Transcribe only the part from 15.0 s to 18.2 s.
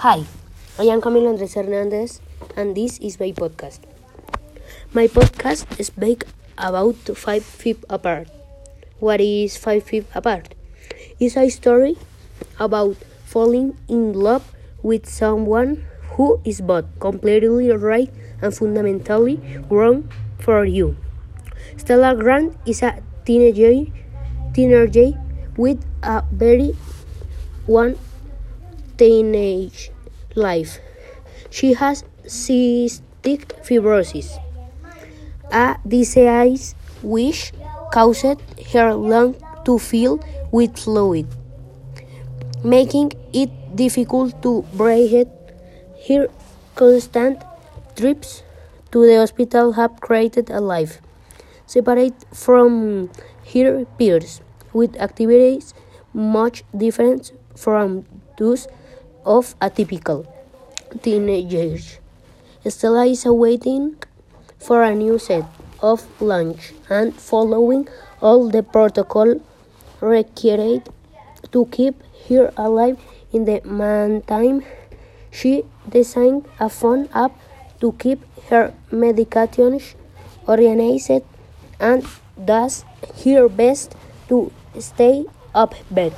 someone who is both completely right